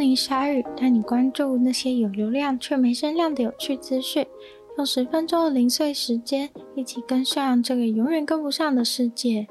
[0.00, 4.26] 欢迎光临鲨语，带你关注那些有流量却没声量的有趣资讯。
[4.78, 9.46] 用十分钟的零碎时间，一起跟上这个永远跟不上的世界。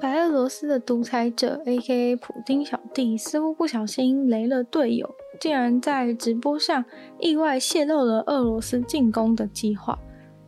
[0.00, 2.16] 白俄罗斯的独裁者 （A.K.A.
[2.16, 6.84] 普丁小弟）似乎不小心雷了队友，竟然在直播上
[7.20, 9.96] 意外泄露了俄罗斯进攻的计划。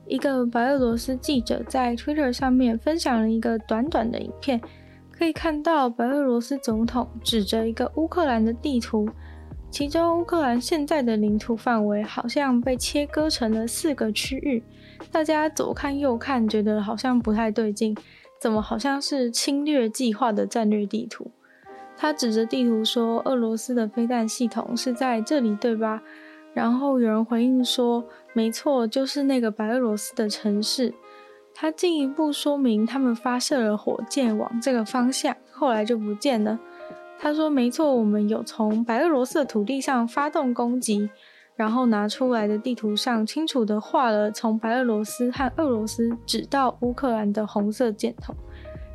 [0.08, 4.60] 一个白俄罗斯记者在 Twitter 上面分享了一个短短的影片，
[5.12, 9.08] 可以看到白俄罗斯总统指着一个乌克兰的地图，
[9.74, 14.62] 其中乌克兰现在的领土范围好像被切割成了四个区域，
[15.10, 17.92] 大家左看右看，觉得好像不太对劲。
[18.40, 21.32] 怎么好像是侵略计划的战略地图？
[21.96, 26.04] 他指着地图说：“俄罗斯的飞弹系统是在这里，对吧？”
[26.54, 30.94] 然后有人回应说：“没错，就是那个白俄罗斯的城市。”
[31.52, 36.60] 他进一步说明，他们发射了火箭往这个方向，后来就不见了。
[37.24, 41.08] 他说：“没错，我们有从白俄罗斯的土地上发动攻击。”
[41.56, 48.34] 然后拿出来的地图上清楚地画了从白俄罗斯和俄罗斯指到乌克兰的红色箭头，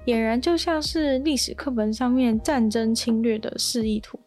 [0.05, 4.19] 俨然就像是历史课本上面战争侵略的示意图。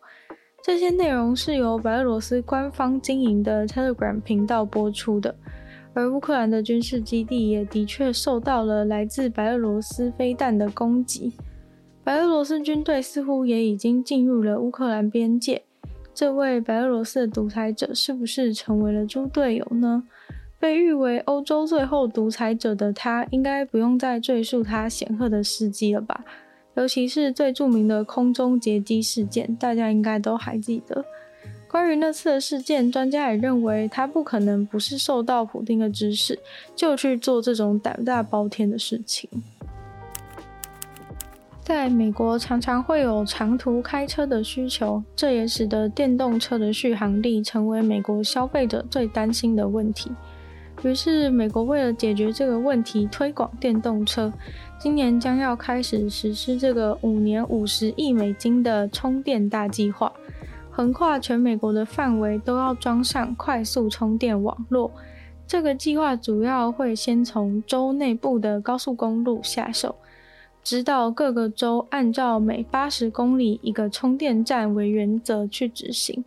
[0.64, 5.32] 这些内容是由白俄罗斯官方经营的 Telegram 频道播出的，
[5.94, 11.34] 而乌克兰的军事基地也的确受到了来自白俄罗斯飞弹的攻击。
[12.04, 15.62] 白俄罗斯军队似乎也已经进入了乌克兰边界。
[16.12, 20.02] 这位白俄罗斯的独裁者是不是成为了猪队友呢？
[20.58, 26.24] 被誉为欧洲最后独裁者的他，应该不用再赘述他显赫的事迹了吧？
[26.74, 31.04] 尤其是最著名的空中劫机事件，大家应该都还记得。
[31.68, 36.38] 关于那次的事件，专家也认为他不可能不是受到普丁的指使，
[36.74, 39.28] 就去做这种胆大包天的事情。
[41.64, 50.10] 在美国，常常会有长途开车的需求，这也使得电动车的续航力成为美国消费者最担心的问题。
[50.82, 54.32] 于是，美国为了解决这个问题，推广电动车，
[54.80, 60.12] 今年将要开始实施这个五年五十亿美金的充电大计划，
[60.68, 64.90] 横跨全美国的范围都要装上快速充电网络。
[65.46, 69.94] 这个计划主要会先从州内部的高速公路下手。
[70.62, 76.24] 指导各个州按照每八十公里一个充电站为原则去执行，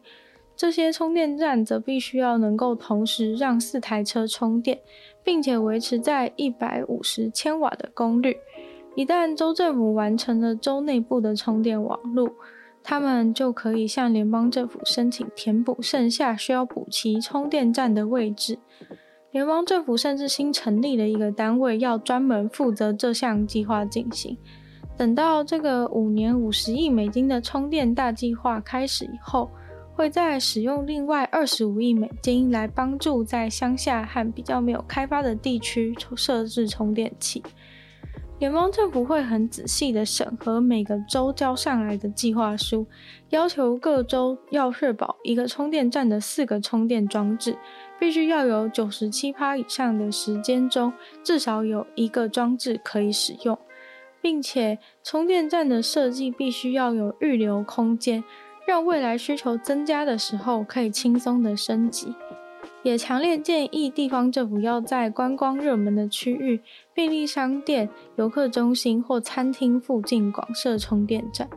[0.56, 4.80] 这些充电站则必须要能够同时让四台车充电，
[5.24, 8.38] 并且维持在一百五十千瓦的功率。
[8.96, 12.30] 一旦州政府完成了州内部的充电网络，
[12.84, 18.60] 他们就可以向联邦政府申请填补剩下需要补齐充电站的位置。
[19.36, 24.38] 联邦政府甚至新成立了一个单位，要专门负责这项计划进行。
[24.96, 29.52] 等到这个五年五十亿美金的充电大计划开始以后，
[29.94, 37.44] 会再使用另外二十五亿美金来帮助在乡下和比较没有开发的地区设置充电器。
[38.40, 42.88] 联邦政府会很仔细地审核每个州交上来的计划书，
[43.32, 47.58] 要求各州要确保一个充电站的四个充电装置。
[48.00, 53.58] 必须要有九十七趴以上的时间中，至少有一个装置可以使用，
[54.22, 58.24] 并且充电站的设计必须要有预留空间，
[58.68, 62.14] 让未来需求增加的时候可以轻松的升级。
[62.82, 66.62] 也强烈建议地方政府要在观光热门的区域、
[66.94, 71.50] 便利商店、游客中心或餐厅附近广设充电站。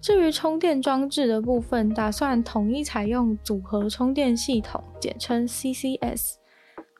[0.00, 6.34] 至于充电装置的部分，打算统一采用组合充电系统，简称 CCS。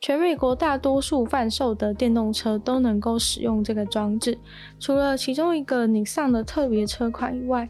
[0.02, 4.38] 全美国大多数贩售的电动车都能够使用这个装置，
[4.78, 7.68] 除了其中一个 Nissan 的特别车款以外。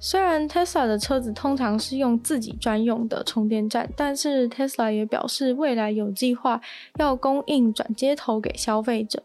[0.00, 6.60] 虽然 Tesla 的车子通常是用自己专用的充电站，但是 Tesla 也表示未来有计划
[6.98, 9.22] 要供应转接头给消费者，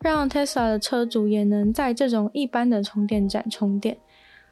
[0.00, 3.98] 让 Tesla 的车主也能在这种一般的充电站充电。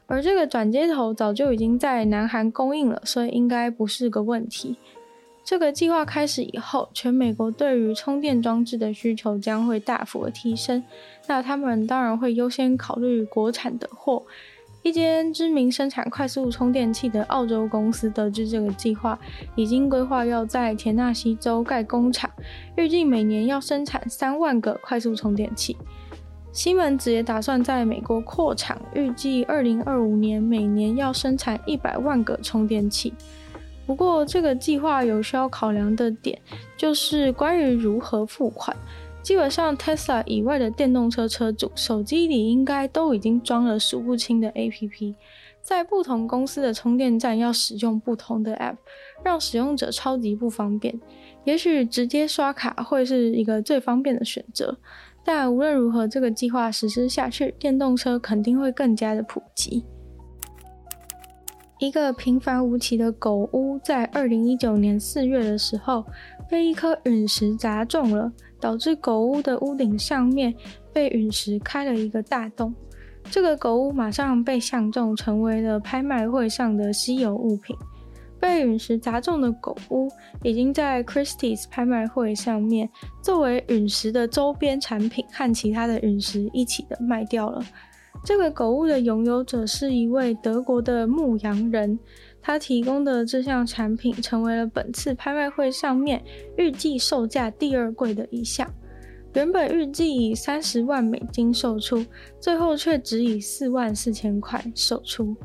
[0.07, 4.77] 而这个转接头早就已经在南韩供应了，所以应该不是个问题。
[5.43, 10.83] 这个计划开始以后，全美国对于充电装置的需求将会大幅提升。
[11.27, 14.23] 那他们当然会优先考虑国产的货。
[14.81, 19.17] 一间知名生产快速充电器的澳洲公司得知这个计划，
[19.55, 22.29] 已经规划要在田纳西州盖工厂，
[22.75, 25.75] 预计每年要生产三万个快速充电器。
[26.55, 33.13] 西门子也打算在美国扩产，预计二零二五年每年要生产一百万个充电器。
[33.85, 36.39] 不过，这个计划有需要考量的点，
[36.77, 38.75] 就是关于如何付款。
[39.21, 45.13] 基本上，Tesla 以外的电动车车主手机里应该都已经装了数不清的 APP，
[45.61, 48.77] 在不同公司的充电站要使用不同的 App，
[49.21, 50.97] 让使用者超级不方便。
[51.43, 54.77] 也许直接刷卡会是一个最方便的选择，
[55.25, 59.83] 但无论如何，这个计划实施下去，电动车肯定会更加的普及。
[61.79, 66.05] 一个平凡无奇的狗屋，在二零一九年四月的时候，
[66.49, 68.31] 被一颗陨石砸中了。
[68.57, 70.51] 导致狗屋的屋顶上面
[70.91, 72.73] 被陨石开了一个大洞，
[73.29, 77.75] 这个狗屋马上被相中，成为了拍卖会上的稀有物品。
[78.39, 80.09] 被陨石砸中的狗屋
[80.43, 82.89] 已经在 Christie's 拍卖会上面
[83.21, 87.63] 作为陨石的周边产品和其他的陨石一起的卖掉了。
[88.23, 91.99] 这个狗屋的拥有者是一位德国的牧羊人。
[92.41, 96.23] 他提供的这项产品成为了本次拍卖会上面
[96.57, 98.71] 预计售价第二贵的一项，
[99.33, 102.05] 原本预计以三十万美金售出，
[102.39, 105.35] 最后却只以四万四千块售出。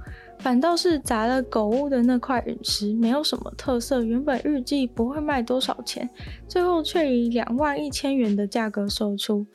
[0.40, 6.08] 反倒是砸了狗屋的那块陨石没有什么特色，原本预计不会卖多少钱，
[6.48, 9.46] 最后却以两万一千元的价格售出。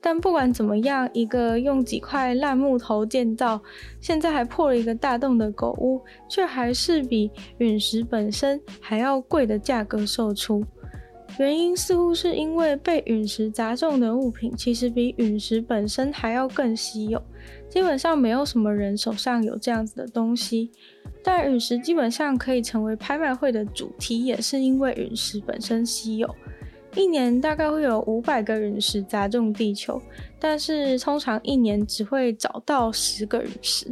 [0.00, 3.60] 但不管怎么样，一个用几块烂木头建造，
[4.00, 10.64] 现在还破了一个大洞的狗屋，却还是比陨石本身还要贵的价格售出。
[11.40, 17.18] 原因似乎是因为被陨石砸中的物品，其实比陨石本身还要更稀有。
[17.66, 20.70] 基本上没有什么人手上有这样子的东西。
[21.24, 26.28] 但陨石基本上可以成为拍卖会的主题，也是因为陨石本身稀有。
[26.94, 29.98] 一年大概会有五百个陨石砸中地球，
[30.38, 33.86] 但是通常一年只会找到十个陨石，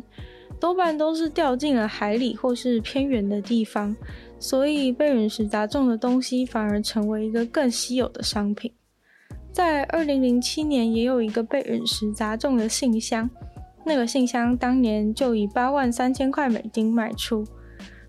[0.61, 3.95] 多半都是掉进了海里或是偏远的地方，
[4.39, 8.73] 所以被陨石砸中的东西反而成为一个更稀有的商品。
[9.53, 13.29] 在二零零七年，也有一个被陨石砸中的信箱，
[13.85, 17.45] 那个信箱当年就以八万三千块美金卖出。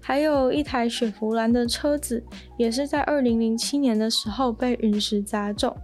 [0.02, 2.24] 还有一台雪佛兰的车子，
[2.58, 5.76] 也是在二零零七年的时候被陨石砸中，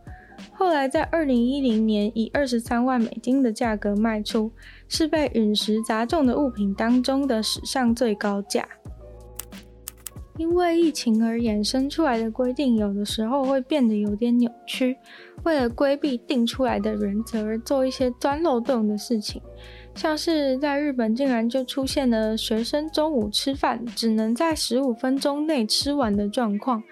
[0.57, 4.51] 后来在二零一零年以二十三万美金的价格卖出，
[4.87, 8.67] 是被陨石砸中的物品当中的史上最高价。
[10.37, 14.97] 因为疫情而衍生出来的规定，有的时候会变得有点扭曲，
[15.43, 19.41] 为了规避定出来的原则而做一些钻漏洞的事情。
[19.93, 26.83] 像是在日本，竟然就出现了学生中午吃饭只能在十五分钟内吃完的状况。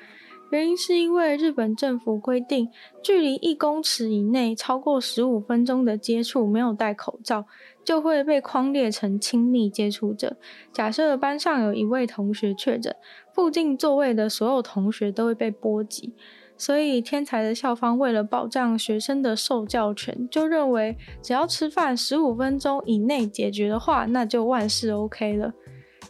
[0.54, 2.70] 原因是因为日本政府规定，
[3.02, 7.48] 距离一公尺以内超过十五分钟的接触，没有戴口罩，
[7.84, 10.38] 就会被框列成亲密接触者。
[10.72, 12.96] 假设班上有一位同学确诊，
[13.34, 16.14] 附近座位的所有同学都会被波及。
[16.56, 25.52] 所以，天才的校方为了保障学生的受教权，就认为只要吃饭十五分钟以内解决的话，那就万事 OK 了。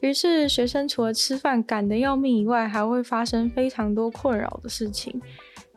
[0.09, 5.21] 于是，学生除了吃饭赶得要命以外，还会发生非常多困扰的事情。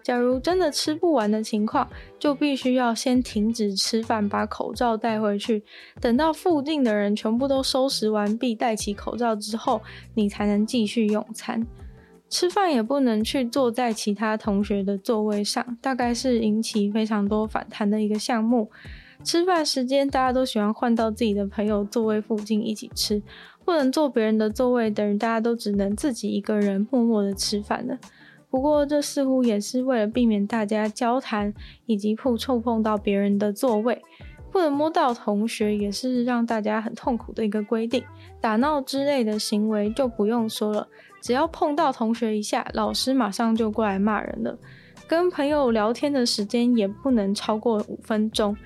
[0.03, 5.65] 假如真的吃不完的情况，就必须要先停止吃饭，把口罩带回去，
[6.01, 9.81] 等到附近的人全部都收拾完毕，戴起口罩之后，
[10.15, 11.67] 你才能继续用餐。
[12.29, 18.71] 吃饭也不能去坐在其他同学的座位上，大概是引起非常多反弹的一个项目。
[19.27, 23.21] 吃饭时间大家都喜欢换到自己的朋友座位附近一起吃，
[23.65, 27.99] 不能坐别人的座位，等于大家都只能自己一个人默默的吃饭了。
[28.49, 31.53] 不过这似乎也是为了避免大家交谈
[31.87, 34.01] 以及碰触碰到别人的座位。
[34.53, 38.05] 不能摸到同学也是让大家很痛苦的一个规定。
[38.41, 40.87] 打闹之类的行为就不用说了，
[41.21, 44.57] 只要碰到同学一下，老师马上就过来骂人了。
[45.09, 48.57] 跟朋友聊天的时间也不能超过五分钟。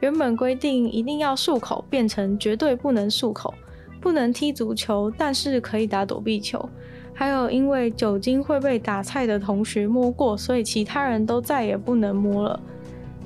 [0.00, 3.54] 原本规定一定要漱口，变成绝对不能漱口。
[4.00, 6.66] 不能踢足球，但是可以打躲避球。
[7.12, 12.58] 还有因为酒精会被打菜的同学摸过，所以其他人都再也不能摸了。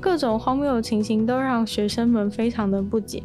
[0.01, 3.23] 各种荒谬的情形都让学生们非常的不解。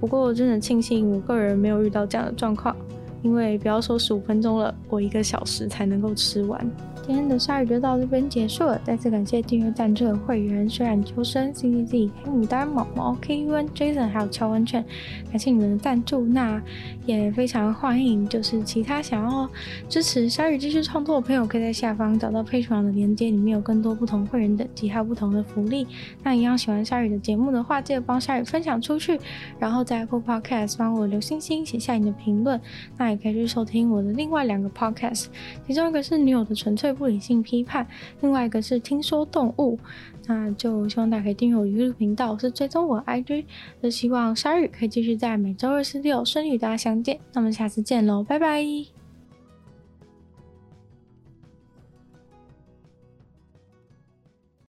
[0.00, 2.74] 不过，我真的庆幸我个人没有遇到这样的状况，
[3.22, 6.68] 因为不要说十五分钟了，我一个小时才能够吃完。
[7.08, 8.78] 今天的鲨鱼就到这边结束了。
[8.84, 14.84] 再次感谢订阅赞助的会员：水染秋生、C C Z、黑牡丹、毛毛、K U N、Jason，还有乔文犬。
[15.30, 16.62] 感谢你们的赞助，那
[17.06, 19.48] 也非常欢迎，就是其他想要
[19.88, 25.86] 支持鲨鱼继续创作的朋友，可以在下方找到 p a t r o n 的链接，里面有更多不同会员等级还有不同的福利。
[26.22, 29.18] 那一样喜欢鲨鱼的节目的话，记得帮鲨鱼分享出去，
[29.58, 32.60] 然后在 Apple Podcast 帮我留星星，写下你的评论。
[32.98, 35.28] 那也可以去收听我的另外两个 Podcast，
[35.66, 37.86] 其中一个是女友的纯粹不理性批判，
[38.20, 39.78] 另外一个是听说动物，
[40.26, 43.44] 那就希望大家可以订阅我的频道，是追踪我 IG，
[43.82, 47.18] 就希望鲨鱼可以继续在每周二、四、六顺利与大家相见。
[47.32, 48.97] 那我们下次见喽，拜拜。